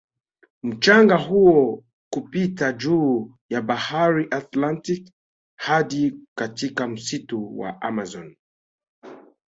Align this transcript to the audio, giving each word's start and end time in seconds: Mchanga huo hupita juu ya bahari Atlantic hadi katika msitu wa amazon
Mchanga 0.63 1.17
huo 1.17 1.83
hupita 2.13 2.71
juu 2.73 3.31
ya 3.49 3.61
bahari 3.61 4.27
Atlantic 4.31 5.11
hadi 5.55 6.13
katika 6.37 6.87
msitu 6.87 7.59
wa 7.59 7.81
amazon 7.81 8.35